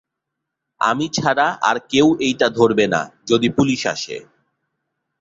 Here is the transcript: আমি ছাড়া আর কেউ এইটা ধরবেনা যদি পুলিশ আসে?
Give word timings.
আমি 0.81 1.05
ছাড়া 1.13 1.47
আর 1.61 1.77
কেউ 1.89 2.07
এইটা 2.19 2.47
ধরবেনা 2.49 3.01
যদি 3.27 3.47
পুলিশ 3.49 3.81
আসে? 3.85 4.17